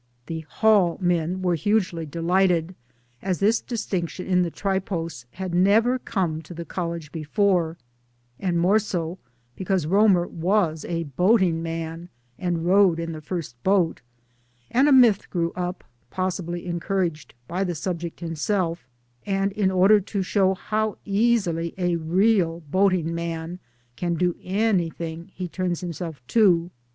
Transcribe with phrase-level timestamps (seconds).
[0.25, 2.73] The' HaJJ' men were hugely delighted,
[3.21, 7.77] as this dis tinction in the Tripos had never come to the College before
[8.39, 9.19] the more so,
[9.55, 12.09] because Romer was a boating man
[12.39, 14.01] and rowed in the First Boat;
[14.71, 18.87] and a myth grew up (possibly encouraged by the subject himself,
[19.27, 23.59] and in order to show how easily a real boating man
[23.95, 26.71] can do anything he turns himself to